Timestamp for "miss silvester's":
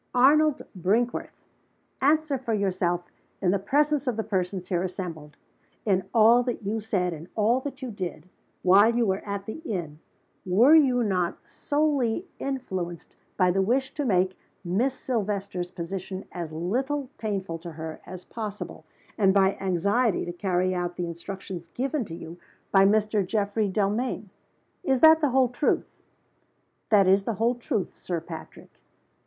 14.63-15.69